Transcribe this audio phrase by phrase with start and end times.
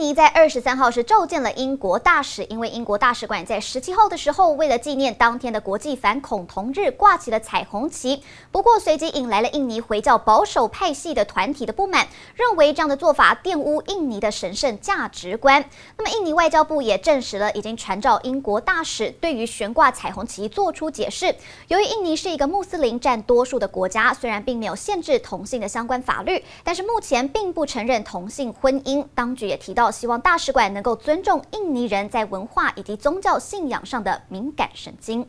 [0.00, 8.22] 印尼在二十三号是召见了英国大使，因为英国大使馆在十七号的时候，为了纪念当天的国际反恐同日，挂起了彩虹旗。
[8.50, 15.62] 不过，随即引来了印尼回教保守派系的团体的不满，认为这样的做法玷污印尼的神圣价值观。
[15.98, 21.34] 那么，印尼外交部也证实了，已经传召英国大使，对于悬挂彩虹旗做出解释。
[21.68, 29.04] 由于印尼是一个穆斯林占多数的国家，虽然并没有限制同性的相关法律，但是目前并不承认同性婚姻。
[29.14, 29.74] 当局也提。
[29.74, 35.26] 到希望大使馆能够尊重印尼人在文化以及宗教信仰上的敏感神经。